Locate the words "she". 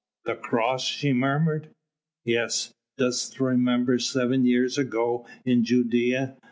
0.87-1.13